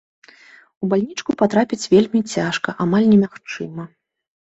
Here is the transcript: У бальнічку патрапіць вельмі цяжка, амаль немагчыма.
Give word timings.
У 0.85 0.89
бальнічку 0.93 1.37
патрапіць 1.43 1.81
вельмі 1.93 2.25
цяжка, 2.33 2.69
амаль 2.89 3.09
немагчыма. 3.15 3.83